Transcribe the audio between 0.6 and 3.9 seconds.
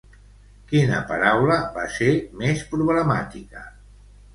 Quina paraula va ser més problemàtica?